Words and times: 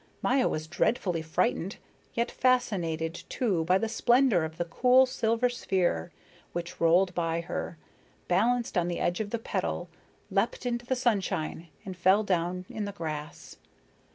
Maya 0.23 0.47
was 0.47 0.65
dreadfully 0.65 1.21
frightened, 1.21 1.75
yet 2.15 2.31
fascinated 2.31 3.21
too 3.29 3.63
by 3.65 3.77
the 3.77 3.87
splendor 3.87 4.43
of 4.43 4.57
the 4.57 4.65
cool 4.65 5.05
silver 5.05 5.47
sphere, 5.47 6.11
which 6.53 6.81
rolled 6.81 7.13
by 7.13 7.41
her, 7.41 7.77
balanced 8.27 8.79
on 8.79 8.87
the 8.87 8.99
edge 8.99 9.19
of 9.19 9.29
the 9.29 9.37
petal, 9.37 9.89
leapt 10.31 10.65
into 10.65 10.87
the 10.87 10.95
sunshine, 10.95 11.67
and 11.85 11.95
fell 11.95 12.23
down 12.23 12.65
in 12.67 12.85
the 12.85 12.91
grass. 12.93 13.57